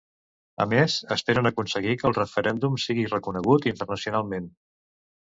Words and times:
A 0.63 0.65
més, 0.71 0.95
esperen 1.17 1.51
aconseguir 1.51 1.95
que 2.01 2.09
el 2.11 2.17
referèndum 2.21 2.81
sigui 2.89 3.09
reconegut 3.15 3.71
internacionalment. 3.77 4.55